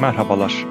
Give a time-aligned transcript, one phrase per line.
[0.00, 0.66] Merhabalar.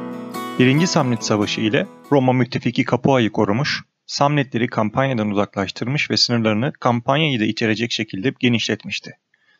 [0.59, 7.43] Birinci Samnit Savaşı ile Roma müttefiki Capua'yı korumuş, Samnitleri kampanyadan uzaklaştırmış ve sınırlarını kampanyayı da
[7.43, 9.11] içerecek şekilde genişletmişti.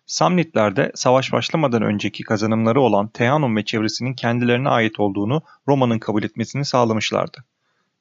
[0.06, 6.66] Samnitlerde savaş başlamadan önceki kazanımları olan Teanum ve çevresinin kendilerine ait olduğunu Roma'nın kabul etmesini
[6.66, 7.44] sağlamışlardı.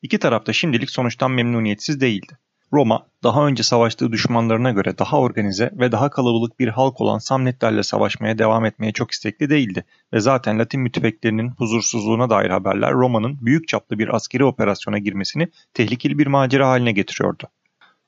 [0.02, 2.38] İki taraf da şimdilik sonuçtan memnuniyetsiz değildi.
[2.72, 7.82] Roma, daha önce savaştığı düşmanlarına göre daha organize ve daha kalabalık bir halk olan Samnitlerle
[7.82, 13.68] savaşmaya devam etmeye çok istekli değildi ve zaten Latin müttefiklerinin huzursuzluğuna dair haberler Roma'nın büyük
[13.68, 17.44] çaplı bir askeri operasyona girmesini tehlikeli bir macera haline getiriyordu.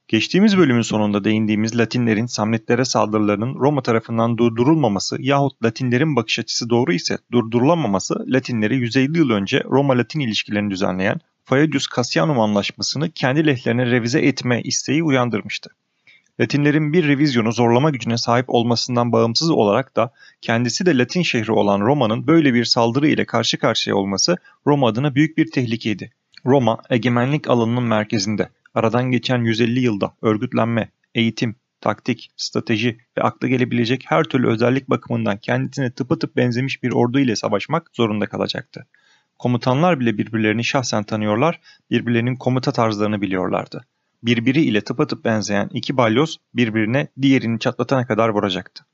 [0.09, 6.93] Geçtiğimiz bölümün sonunda değindiğimiz Latinlerin Samnitlere saldırılarının Roma tarafından durdurulmaması yahut Latinlerin bakış açısı doğru
[6.93, 14.21] ise durdurulamaması Latinleri 150 yıl önce Roma-Latin ilişkilerini düzenleyen Faedius Cassianum anlaşmasını kendi lehlerine revize
[14.21, 15.71] etme isteği uyandırmıştı.
[16.41, 21.81] Latinlerin bir revizyonu zorlama gücüne sahip olmasından bağımsız olarak da kendisi de Latin şehri olan
[21.81, 26.13] Roma'nın böyle bir saldırı ile karşı karşıya olması Roma adına büyük bir tehlikeydi.
[26.47, 34.05] Roma egemenlik alanının merkezinde aradan geçen 150 yılda örgütlenme, eğitim, taktik, strateji ve akla gelebilecek
[34.07, 38.87] her türlü özellik bakımından kendisine tıpatıp benzemiş bir ordu ile savaşmak zorunda kalacaktı.
[39.39, 43.85] Komutanlar bile birbirlerini şahsen tanıyorlar, birbirlerinin komuta tarzlarını biliyorlardı.
[44.23, 48.85] Birbiri ile tıpatıp benzeyen iki balyoz birbirine diğerini çatlatana kadar vuracaktı.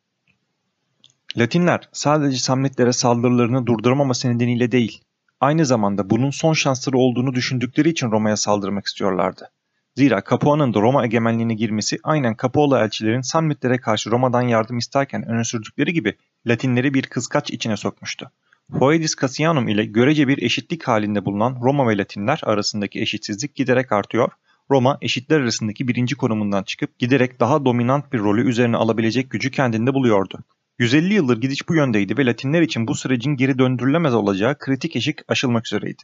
[1.37, 5.01] Latinler sadece Samnitlere saldırılarını durduramaması nedeniyle değil,
[5.41, 9.51] aynı zamanda bunun son şansları olduğunu düşündükleri için Roma'ya saldırmak istiyorlardı.
[9.97, 15.45] Zira Capua'nın da Roma egemenliğine girmesi aynen Capualı elçilerin Samnitlere karşı Roma'dan yardım isterken öne
[15.45, 18.31] sürdükleri gibi Latinleri bir kıskaç içine sokmuştu.
[18.73, 24.31] Foedis Cassianum ile görece bir eşitlik halinde bulunan Roma ve Latinler arasındaki eşitsizlik giderek artıyor,
[24.71, 29.95] Roma eşitler arasındaki birinci konumundan çıkıp giderek daha dominant bir rolü üzerine alabilecek gücü kendinde
[29.95, 30.39] buluyordu.
[30.79, 35.19] 150 yıldır gidiş bu yöndeydi ve Latinler için bu sürecin geri döndürülemez olacağı kritik eşik
[35.29, 36.03] aşılmak üzereydi.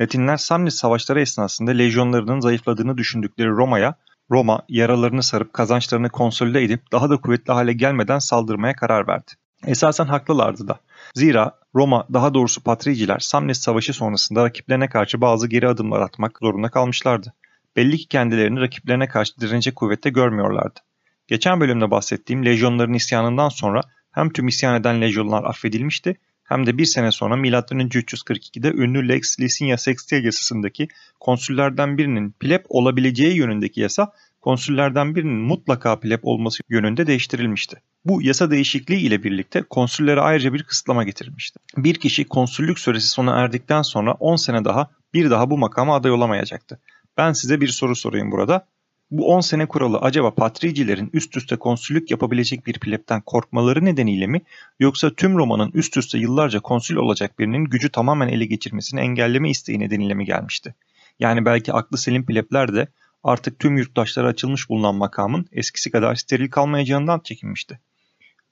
[0.00, 3.94] Latinler Samnis savaşları esnasında lejyonlarının zayıfladığını düşündükleri Roma'ya,
[4.30, 9.32] Roma yaralarını sarıp kazançlarını konsolide edip daha da kuvvetli hale gelmeden saldırmaya karar verdi.
[9.66, 10.80] Esasen haklılardı da.
[11.14, 16.68] Zira Roma daha doğrusu Patriciler Samnis Savaşı sonrasında rakiplerine karşı bazı geri adımlar atmak zorunda
[16.68, 17.32] kalmışlardı.
[17.76, 20.80] Belli ki kendilerini rakiplerine karşı direnecek kuvvette görmüyorlardı.
[21.26, 23.80] Geçen bölümde bahsettiğim lejyonların isyanından sonra
[24.12, 27.50] hem tüm isyan eden lejyonlar affedilmişti hem de bir sene sonra M.Ö.
[27.50, 30.88] 342'de ünlü Lex Licinia Sextia yasasındaki
[31.20, 37.82] konsüllerden birinin pleb olabileceği yönündeki yasa konsüllerden birinin mutlaka pleb olması yönünde değiştirilmişti.
[38.08, 41.58] Bu yasa değişikliği ile birlikte konsüllere ayrıca bir kısıtlama getirilmişti.
[41.76, 46.12] Bir kişi konsüllük süresi sona erdikten sonra 10 sene daha bir daha bu makama aday
[46.12, 46.80] olamayacaktı.
[47.16, 48.66] Ben size bir soru sorayım burada.
[49.10, 54.40] Bu 10 sene kuralı acaba patricilerin üst üste konsüllük yapabilecek bir plebten korkmaları nedeniyle mi
[54.80, 59.80] yoksa tüm Roma'nın üst üste yıllarca konsül olacak birinin gücü tamamen ele geçirmesini engelleme isteği
[59.80, 60.74] nedeniyle mi gelmişti?
[61.18, 62.88] Yani belki aklı selim plebler de
[63.24, 67.80] artık tüm yurttaşlara açılmış bulunan makamın eskisi kadar steril kalmayacağından çekinmişti.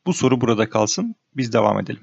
[0.07, 2.01] Bu soru burada kalsın, biz devam edelim.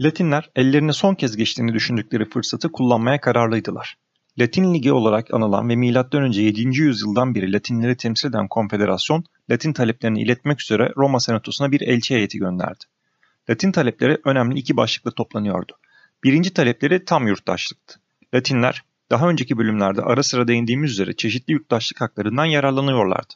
[0.00, 3.96] Latinler ellerine son kez geçtiğini düşündükleri fırsatı kullanmaya kararlıydılar.
[4.38, 6.28] Latin Ligi olarak anılan ve M.Ö.
[6.32, 6.80] 7.
[6.80, 12.38] yüzyıldan beri Latinleri temsil eden konfederasyon, Latin taleplerini iletmek üzere Roma Senatosu'na bir elçi heyeti
[12.38, 12.84] gönderdi.
[13.50, 15.72] Latin talepleri önemli iki başlıkla toplanıyordu.
[16.24, 18.00] Birinci talepleri tam yurttaşlıktı.
[18.34, 23.34] Latinler, daha önceki bölümlerde ara sıra değindiğimiz üzere çeşitli yurttaşlık haklarından yararlanıyorlardı.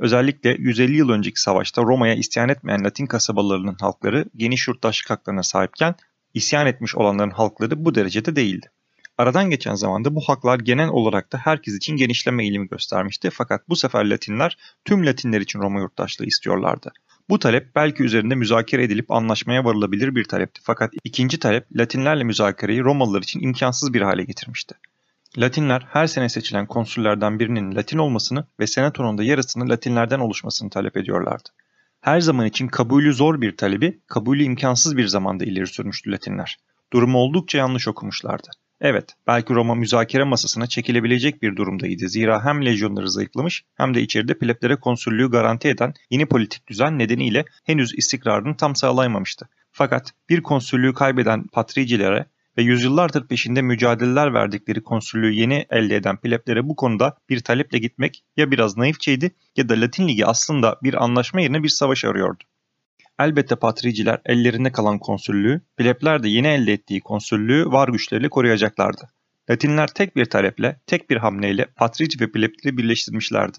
[0.00, 5.94] Özellikle 150 yıl önceki savaşta Roma'ya isyan etmeyen Latin kasabalarının halkları geniş yurttaşlık haklarına sahipken
[6.34, 8.70] isyan etmiş olanların halkları bu derecede değildi.
[9.18, 13.76] Aradan geçen zamanda bu haklar genel olarak da herkes için genişleme eğilimi göstermişti fakat bu
[13.76, 16.92] sefer Latinler tüm Latinler için Roma yurttaşlığı istiyorlardı.
[17.28, 22.80] Bu talep belki üzerinde müzakere edilip anlaşmaya varılabilir bir talepti fakat ikinci talep Latinlerle müzakereyi
[22.80, 24.74] Romalılar için imkansız bir hale getirmişti.
[25.38, 30.96] Latinler her sene seçilen konsüllerden birinin Latin olmasını ve senatonun da yarısını Latinlerden oluşmasını talep
[30.96, 31.48] ediyorlardı.
[32.00, 36.56] Her zaman için kabulü zor bir talebi, kabulü imkansız bir zamanda ileri sürmüştü Latinler.
[36.92, 38.48] Durumu oldukça yanlış okumuşlardı.
[38.80, 42.08] Evet, belki Roma müzakere masasına çekilebilecek bir durumdaydı.
[42.08, 47.44] Zira hem lejyonları zayıflamış hem de içeride pleblere konsüllüğü garanti eden yeni politik düzen nedeniyle
[47.64, 49.48] henüz istikrarını tam sağlayamamıştı.
[49.72, 52.26] Fakat bir konsüllüğü kaybeden patricilere
[52.58, 58.24] ve yüzyıllardır peşinde mücadeleler verdikleri konsüllüğü yeni elde eden pleblere bu konuda bir taleple gitmek
[58.36, 62.44] ya biraz naifçeydi ya da Latin Ligi aslında bir anlaşma yerine bir savaş arıyordu.
[63.18, 69.08] Elbette patriciler ellerinde kalan konsüllüğü, plebler de yeni elde ettiği konsüllüğü var güçleriyle koruyacaklardı.
[69.50, 73.58] Latinler tek bir taleple, tek bir hamleyle patrici ve plebleri birleştirmişlerdi.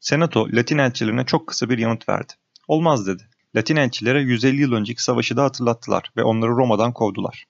[0.00, 2.32] Senato Latin elçilerine çok kısa bir yanıt verdi.
[2.68, 3.22] Olmaz dedi.
[3.56, 7.44] Latin elçilere 150 yıl önceki savaşı da hatırlattılar ve onları Roma'dan kovdular.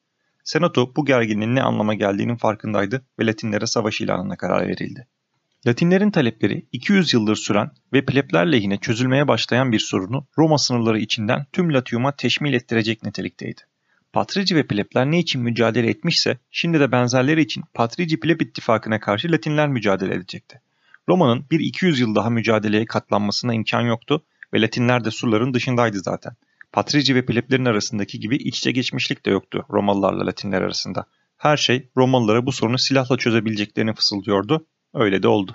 [0.47, 5.07] Senato bu gerginliğin ne anlama geldiğinin farkındaydı ve Latinlere savaş ilanına karar verildi.
[5.67, 11.47] Latinlerin talepleri 200 yıldır süren ve plebler lehine çözülmeye başlayan bir sorunu Roma sınırları içinden
[11.53, 13.61] tüm Latium'a teşmil ettirecek nitelikteydi.
[14.13, 19.33] Patrici ve plebler ne için mücadele etmişse şimdi de benzerleri için Patrici pleb ittifakına karşı
[19.33, 20.61] Latinler mücadele edecekti.
[21.09, 24.23] Roma'nın bir 200 yıl daha mücadeleye katlanmasına imkan yoktu
[24.55, 26.33] ve Latinler de surların dışındaydı zaten.
[26.77, 31.07] Patrici ve pleblerin arasındaki gibi iç içe geçmişlik de yoktu Romalılarla Latinler arasında.
[31.37, 34.67] Her şey Romalılara bu sorunu silahla çözebileceklerini fısıldıyordu.
[34.95, 35.55] Öyle de oldu.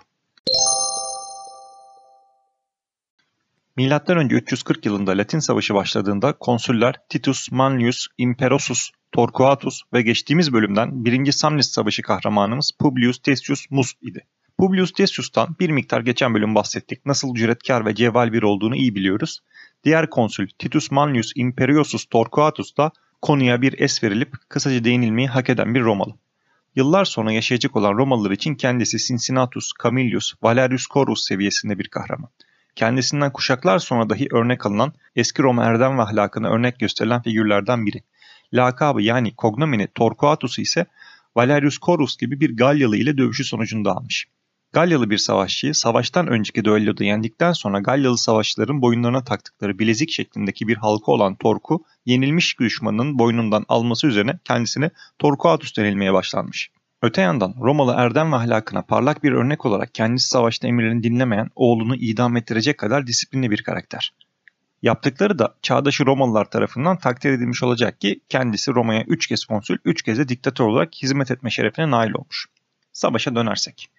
[3.76, 11.06] Milattan önce 340 yılında Latin Savaşı başladığında konsüller Titus Manlius Imperosus Torquatus ve geçtiğimiz bölümden
[11.06, 11.32] 1.
[11.32, 14.28] Samnis Savaşı kahramanımız Publius Tessius Mus idi.
[14.58, 17.06] Publius Tessius'tan bir miktar geçen bölüm bahsettik.
[17.06, 19.40] Nasıl cüretkar ve cevval bir olduğunu iyi biliyoruz.
[19.84, 22.92] Diğer konsül Titus Manlius Imperiosus Torquatus da
[23.22, 26.14] konuya bir es verilip kısaca değinilmeyi hak eden bir Romalı.
[26.76, 32.30] Yıllar sonra yaşayacak olan Romalılar için kendisi Cincinnatus, Camillus, Valerius Corus seviyesinde bir kahraman.
[32.76, 38.04] Kendisinden kuşaklar sonra dahi örnek alınan eski Roma erdem ve ahlakına örnek gösterilen figürlerden biri.
[38.54, 40.86] Lakabı yani cognomini Torquatus'u ise
[41.36, 44.28] Valerius Corus gibi bir Galyalı ile dövüşü sonucunda almış.
[44.74, 50.76] Galyalı bir savaşçıyı savaştan önceki düelloda yendikten sonra Galyalı savaşçıların boyunlarına taktıkları bilezik şeklindeki bir
[50.76, 54.90] halka olan Torku, yenilmiş düşmanının boynundan alması üzerine kendisine
[55.20, 56.72] Torquatus denilmeye başlanmış.
[57.02, 61.96] Öte yandan Romalı erdem ve ahlakına parlak bir örnek olarak kendisi savaşta emirlerini dinlemeyen oğlunu
[61.96, 64.14] idam ettirecek kadar disiplinli bir karakter.
[64.82, 70.02] Yaptıkları da çağdaşı Romalılar tarafından takdir edilmiş olacak ki kendisi Roma'ya 3 kez konsül, 3
[70.02, 72.48] kez de diktatör olarak hizmet etme şerefine nail olmuş.
[72.94, 73.91] Savaşa dönersek.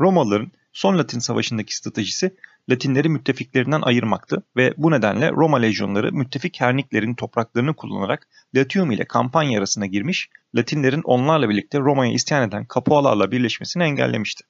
[0.00, 2.36] Romalıların son Latin savaşındaki stratejisi
[2.70, 9.58] Latinleri müttefiklerinden ayırmaktı ve bu nedenle Roma lejyonları müttefik herniklerin topraklarını kullanarak Latium ile kampanya
[9.58, 14.44] arasına girmiş, Latinlerin onlarla birlikte Roma'ya isyan eden Kapualarla birleşmesini engellemişti.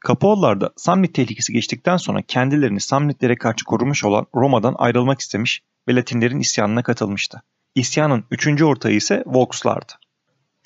[0.00, 5.96] Kapualar da Samnit tehlikesi geçtikten sonra kendilerini Samnitlere karşı korumuş olan Roma'dan ayrılmak istemiş ve
[5.96, 7.42] Latinlerin isyanına katılmıştı.
[7.74, 9.92] İsyanın üçüncü ortağı ise Volkslardı.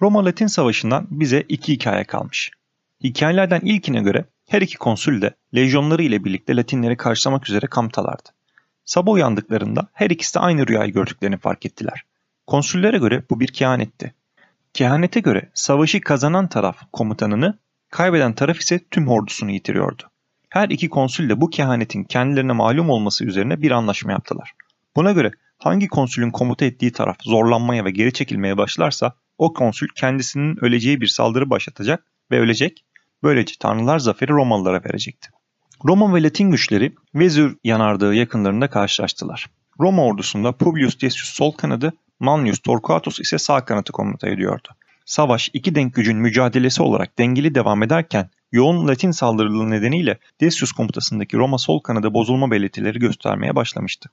[0.03, 2.51] Roma-Latin savaşından bize iki hikaye kalmış.
[3.05, 8.29] Hikayelerden ilkine göre her iki konsül de lejyonları ile birlikte Latinleri karşılamak üzere kamptalardı.
[8.85, 12.05] Sabah uyandıklarında her ikisi de aynı rüyayı gördüklerini fark ettiler.
[12.47, 14.15] Konsüllere göre bu bir kehanetti.
[14.75, 17.59] Kehanete göre savaşı kazanan taraf komutanını,
[17.91, 20.03] kaybeden taraf ise tüm ordusunu yitiriyordu.
[20.49, 24.53] Her iki konsül de bu kehanetin kendilerine malum olması üzerine bir anlaşma yaptılar.
[24.97, 30.65] Buna göre hangi konsülün komuta ettiği taraf zorlanmaya ve geri çekilmeye başlarsa o konsül kendisinin
[30.65, 32.85] öleceği bir saldırı başlatacak ve ölecek
[33.25, 35.29] Böylece tanrılar zaferi Romalılara verecekti.
[35.85, 39.47] Roma ve Latin güçleri Vezür yanardağı yakınlarında karşılaştılar.
[39.81, 44.69] Roma ordusunda Publius Decius sol kanadı, Manius Torquatus ise sağ kanadı komuta ediyordu.
[45.07, 51.37] Savaş iki denk gücün mücadelesi olarak dengeli devam ederken yoğun Latin saldırıları nedeniyle Decius komutasındaki
[51.37, 54.11] Roma sol kanadı bozulma belirtileri göstermeye başlamıştı.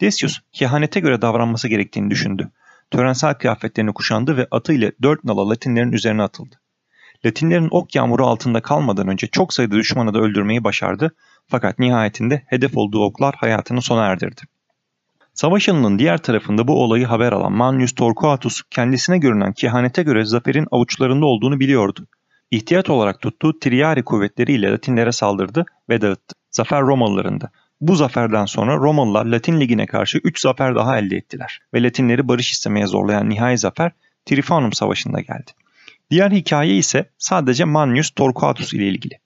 [0.00, 2.50] Decius kehanete göre davranması gerektiğini düşündü.
[2.90, 6.61] Törensel kıyafetlerini kuşandı ve atıyla dört nala Latinlerin üzerine atıldı.
[7.26, 11.14] Latinlerin ok yağmuru altında kalmadan önce çok sayıda düşmanı da öldürmeyi başardı
[11.48, 14.42] fakat nihayetinde hedef olduğu oklar hayatını sona erdirdi.
[15.34, 20.66] Savaş alanının diğer tarafında bu olayı haber alan Manius Torquatus kendisine görünen kehanete göre zaferin
[20.70, 22.06] avuçlarında olduğunu biliyordu.
[22.50, 26.34] İhtiyat olarak tuttuğu Triari kuvvetleriyle Latinlere saldırdı ve dağıttı.
[26.50, 27.50] Zafer Romalılarında.
[27.80, 32.52] Bu zaferden sonra Romalılar Latin Ligi'ne karşı 3 zafer daha elde ettiler ve Latinleri barış
[32.52, 33.92] istemeye zorlayan nihai zafer
[34.26, 35.50] Trifanum Savaşı'nda geldi.
[36.12, 39.18] Diğer hikaye ise sadece Manius Torquatus ile ilgili.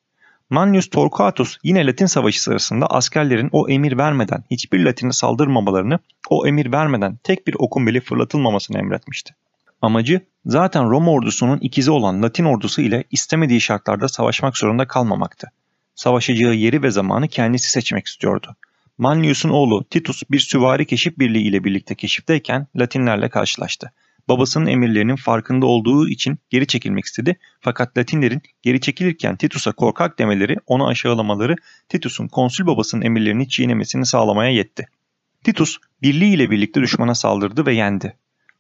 [0.51, 5.99] Manius Torquatus yine Latin Savaşı sırasında askerlerin o emir vermeden hiçbir Latin'e saldırmamalarını,
[6.31, 9.35] o emir vermeden tek bir okun bile fırlatılmamasını emretmişti.
[9.83, 15.51] Amacı zaten Roma ordusunun ikizi olan Latin ordusu ile istemediği şartlarda savaşmak zorunda kalmamaktı.
[15.95, 18.57] Savaşacağı yeri ve zamanı kendisi seçmek istiyordu.
[18.99, 23.93] Manlius'un oğlu Titus bir süvari keşif birliği ile birlikte keşifteyken Latinlerle karşılaştı
[24.29, 27.37] babasının emirlerinin farkında olduğu için geri çekilmek istedi.
[27.61, 31.57] Fakat Latinlerin geri çekilirken Titus'a korkak demeleri, onu aşağılamaları
[31.89, 34.87] Titus'un konsül babasının emirlerini çiğnemesini sağlamaya yetti.
[35.45, 38.17] Titus birliği ile birlikte düşmana saldırdı ve yendi.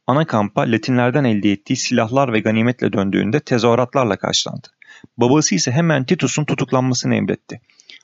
[0.06, 4.68] Ana kampa Latinlerden elde ettiği silahlar ve ganimetle döndüğünde tezahüratlarla karşılandı.
[5.16, 7.61] Babası ise hemen Titus'un tutuklanmasını emretti.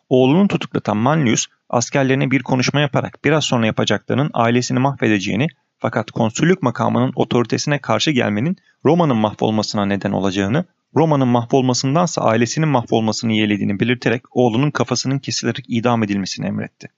[0.08, 5.46] Oğlunu tutuklatan Manlius askerlerine bir konuşma yaparak biraz sonra yapacaklarının ailesini mahvedeceğini
[5.82, 10.64] fakat konsüllük makamının otoritesine karşı gelmenin Roma'nın mahvolmasına neden olacağını,
[10.96, 16.88] Roma'nın mahvolmasındansa ailesinin mahvolmasını yeğlediğini belirterek oğlunun kafasının kesilerek idam edilmesini emretti.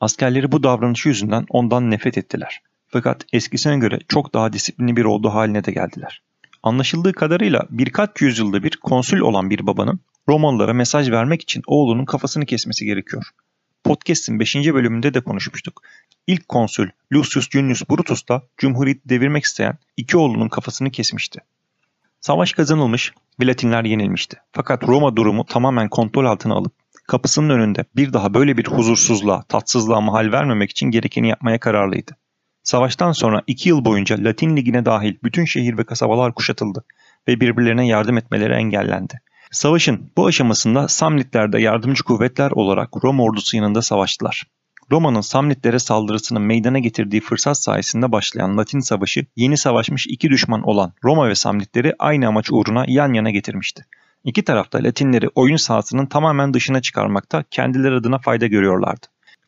[0.00, 2.62] Askerleri bu davranışı yüzünden ondan nefret ettiler.
[2.86, 6.22] Fakat eskisine göre çok daha disiplinli bir ordu haline de geldiler.
[6.62, 12.46] Anlaşıldığı kadarıyla birkaç yüzyılda bir konsül olan bir babanın Romalılara mesaj vermek için oğlunun kafasını
[12.46, 13.24] kesmesi gerekiyor.
[13.88, 14.54] Podcast'in 5.
[14.54, 15.82] bölümünde de konuşmuştuk.
[16.26, 21.40] İlk konsül Lucius Junius Brutus da Cumhuriyeti devirmek isteyen iki oğlunun kafasını kesmişti.
[22.20, 24.36] Savaş kazanılmış ve Latinler yenilmişti.
[24.52, 26.72] Fakat Roma durumu tamamen kontrol altına alıp
[27.06, 32.16] kapısının önünde bir daha böyle bir huzursuzluğa, tatsızlığa mahal vermemek için gerekeni yapmaya kararlıydı.
[32.62, 36.84] Savaştan sonra iki yıl boyunca Latin Ligi'ne dahil bütün şehir ve kasabalar kuşatıldı
[37.28, 39.20] ve birbirlerine yardım etmeleri engellendi.
[39.50, 44.44] Savaşın bu aşamasında Samnitler de yardımcı kuvvetler olarak Roma ordusu yanında savaştılar.
[44.92, 50.92] Roma'nın Samnitlere saldırısının meydana getirdiği fırsat sayesinde başlayan Latin Savaşı yeni savaşmış iki düşman olan
[51.04, 53.84] Roma ve Samnitleri aynı amaç uğruna yan yana getirmişti.
[54.24, 59.06] İki tarafta Latinleri oyun sahasının tamamen dışına çıkarmakta kendileri adına fayda görüyorlardı.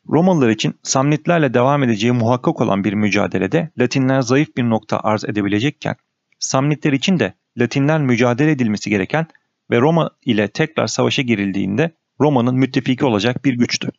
[0.09, 5.95] Romalılar için Samnitlerle devam edeceği muhakkak olan bir mücadelede Latinler zayıf bir nokta arz edebilecekken,
[6.39, 9.27] Samnitler için de Latinler mücadele edilmesi gereken
[9.71, 13.89] ve Roma ile tekrar savaşa girildiğinde Roma'nın müttefiki olacak bir güçtü.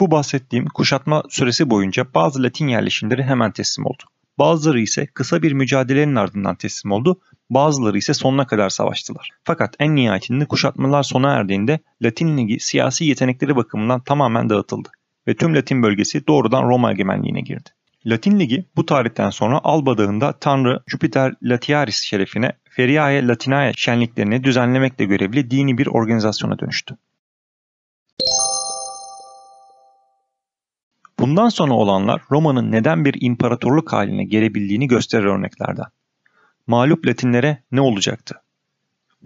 [0.00, 4.02] Bu bahsettiğim kuşatma süresi boyunca bazı Latin yerleşimleri hemen teslim oldu.
[4.38, 9.30] Bazıları ise kısa bir mücadelenin ardından teslim oldu, bazıları ise sonuna kadar savaştılar.
[9.44, 14.88] Fakat en nihayetinde kuşatmalar sona erdiğinde Latin Ligi siyasi yetenekleri bakımından tamamen dağıtıldı
[15.28, 17.70] ve tüm Latin bölgesi doğrudan Roma egemenliğine girdi.
[18.06, 25.04] Latin Ligi bu tarihten sonra Alba Dağı'nda Tanrı Jupiter Latiaris şerefine Feriae Latinae şenliklerini düzenlemekle
[25.04, 26.96] görevli dini bir organizasyona dönüştü.
[31.18, 35.84] Bundan sonra olanlar Roma'nın neden bir imparatorluk haline gelebildiğini gösterir örneklerden.
[36.66, 38.34] Mağlup Latinlere ne olacaktı?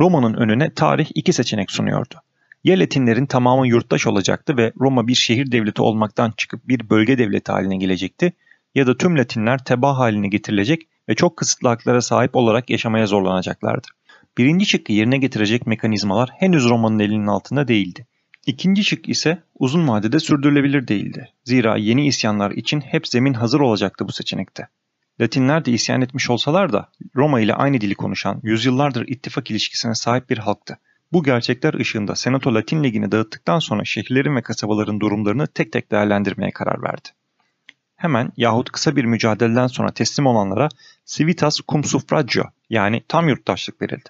[0.01, 2.15] Roma'nın önüne tarih iki seçenek sunuyordu.
[2.65, 7.53] Ya Latinlerin tamamı yurttaş olacaktı ve Roma bir şehir devleti olmaktan çıkıp bir bölge devleti
[7.53, 8.33] haline gelecekti
[8.75, 13.87] ya da tüm Latinler teba haline getirilecek ve çok kısıtlı haklara sahip olarak yaşamaya zorlanacaklardı.
[14.39, 18.07] Birinci şıkkı yerine getirecek mekanizmalar henüz Roma'nın elinin altında değildi.
[18.47, 21.29] İkinci şık ise uzun vadede sürdürülebilir değildi.
[21.45, 24.69] Zira yeni isyanlar için hep zemin hazır olacaktı bu seçenekte.
[25.21, 30.31] Latinler de isyan etmiş olsalar da Roma ile aynı dili konuşan, yüzyıllardır ittifak ilişkisine sahip
[30.31, 30.79] bir halktı.
[31.13, 36.51] Bu gerçekler ışığında Senato Latin Ligi'ni dağıttıktan sonra şehirlerin ve kasabaların durumlarını tek tek değerlendirmeye
[36.51, 37.09] karar verdi.
[38.03, 40.69] Hemen yahut kısa bir mücadeleden sonra teslim olanlara
[41.07, 44.09] civitas cum suffragio yani tam yurttaşlık verildi.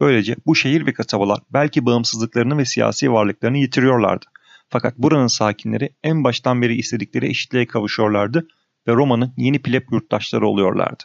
[0.00, 4.26] Böylece bu şehir ve kasabalar belki bağımsızlıklarını ve siyasi varlıklarını yitiriyorlardı.
[4.68, 8.46] Fakat buranın sakinleri en baştan beri istedikleri eşitliğe kavuşuyorlardı
[8.88, 11.04] ve Roma'nın yeni pleb yurttaşları oluyorlardı.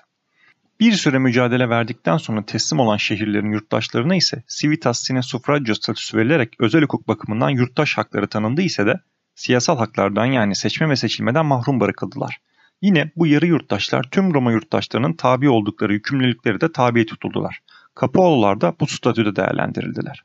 [0.79, 6.53] Bir süre mücadele verdikten sonra teslim olan şehirlerin yurttaşlarına ise civitas sine suffragio statüsü verilerek
[6.59, 8.99] özel hukuk bakımından yurttaş hakları tanındı ise de
[9.37, 12.37] siyasal haklardan yani seçme ve seçilmeden mahrum bırakıldılar.
[12.81, 17.59] Yine bu yarı yurttaşlar tüm Roma yurttaşlarının tabi oldukları yükümlülükleri de tabi tutuldular.
[17.95, 20.23] Kapaoğlular da bu statüde değerlendirildiler.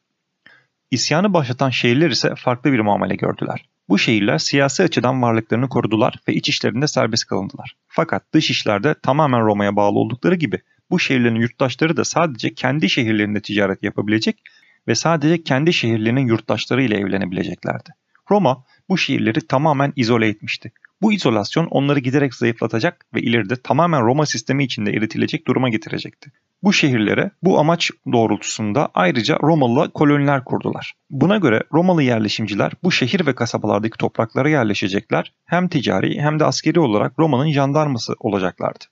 [0.90, 3.64] İsyanı başlatan şehirler ise farklı bir muamele gördüler.
[3.88, 7.76] Bu şehirler siyasi açıdan varlıklarını korudular ve iç işlerinde serbest kalındılar.
[7.88, 13.40] Fakat dış işlerde tamamen Roma'ya bağlı oldukları gibi bu şehirlerin yurttaşları da sadece kendi şehirlerinde
[13.40, 14.42] ticaret yapabilecek
[14.88, 17.90] ve sadece kendi şehirlerinin yurttaşları ile evlenebileceklerdi.
[18.30, 20.72] Roma bu şehirleri tamamen izole etmişti.
[21.02, 26.32] Bu izolasyon onları giderek zayıflatacak ve ileride tamamen Roma sistemi içinde eritilecek duruma getirecekti.
[26.62, 30.94] Bu şehirlere bu amaç doğrultusunda ayrıca Romalı koloniler kurdular.
[31.10, 36.80] Buna göre Romalı yerleşimciler bu şehir ve kasabalardaki topraklara yerleşecekler, hem ticari hem de askeri
[36.80, 38.84] olarak Roma'nın jandarması olacaklardı.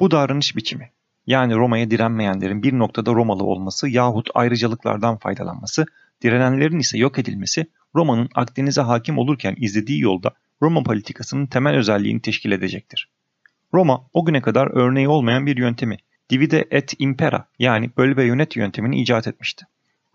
[0.00, 0.90] Bu davranış biçimi
[1.26, 5.86] yani Roma'ya direnmeyenlerin bir noktada Romalı olması yahut ayrıcalıklardan faydalanması,
[6.22, 10.30] direnenlerin ise yok edilmesi Roma'nın Akdeniz'e hakim olurken izlediği yolda
[10.62, 13.08] Roma politikasının temel özelliğini teşkil edecektir.
[13.74, 15.96] Roma o güne kadar örneği olmayan bir yöntemi
[16.30, 19.66] divide et impera yani böl ve yönet yöntemini icat etmişti.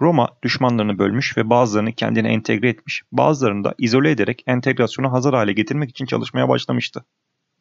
[0.02, 5.54] Roma düşmanlarını bölmüş ve bazılarını kendine entegre etmiş, bazılarını da izole ederek entegrasyona hazır hale
[5.54, 7.06] getirmek için çalışmaya başlamıştı.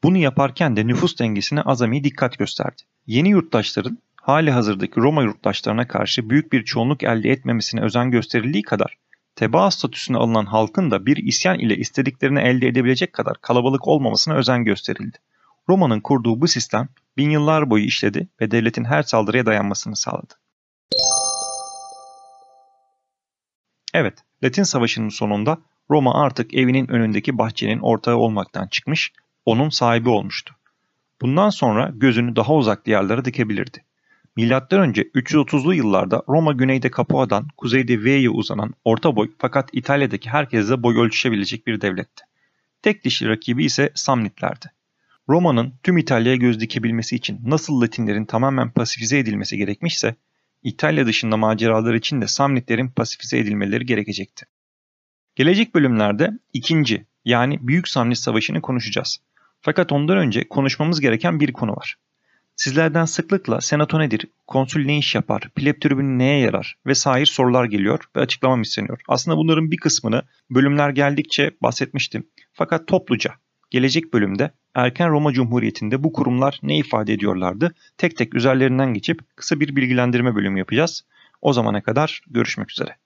[0.02, 2.82] Bunu yaparken de nüfus dengesine azami dikkat gösterdi.
[3.06, 8.96] Yeni yurttaşların hali hazırdaki Roma yurttaşlarına karşı büyük bir çoğunluk elde etmemesine özen gösterildiği kadar
[9.36, 14.64] tebaa statüsüne alınan halkın da bir isyan ile istediklerini elde edebilecek kadar kalabalık olmamasına özen
[14.64, 15.18] gösterildi.
[15.68, 20.34] Roma'nın kurduğu bu sistem bin yıllar boyu işledi ve devletin her saldırıya dayanmasını sağladı.
[23.94, 25.58] Evet, Latin Savaşı'nın sonunda
[25.90, 29.12] Roma artık evinin önündeki bahçenin ortağı olmaktan çıkmış,
[29.44, 30.54] onun sahibi olmuştu.
[31.20, 33.84] Bundan sonra gözünü daha uzak diyarlara dikebilirdi.
[34.36, 40.82] Milattan önce 330'lu yıllarda Roma güneyde Capua'dan kuzeyde Ve'ye uzanan orta boy fakat İtalya'daki herkesle
[40.82, 42.24] boy ölçüşebilecek bir devletti.
[42.82, 44.66] Tek dişli rakibi ise Samnitlerdi.
[45.28, 50.14] Roma'nın tüm İtalya'ya göz dikebilmesi için nasıl Latinlerin tamamen pasifize edilmesi gerekmişse,
[50.62, 54.46] İtalya dışında maceralar için de Samnitlerin pasifize edilmeleri gerekecekti.
[55.36, 59.18] Gelecek bölümlerde ikinci yani Büyük Samnit Savaşı'nı konuşacağız.
[59.60, 61.96] Fakat ondan önce konuşmamız gereken bir konu var.
[62.56, 68.04] Sizlerden sıklıkla senato nedir, konsül ne iş yapar, pleb tribünü neye yarar vesaire sorular geliyor
[68.16, 69.00] ve açıklamam isteniyor.
[69.08, 72.26] Aslında bunların bir kısmını bölümler geldikçe bahsetmiştim.
[72.52, 73.34] Fakat topluca
[73.70, 77.74] gelecek bölümde erken Roma Cumhuriyeti'nde bu kurumlar ne ifade ediyorlardı?
[77.98, 81.02] Tek tek üzerlerinden geçip kısa bir bilgilendirme bölümü yapacağız.
[81.42, 82.96] O zamana kadar görüşmek üzere.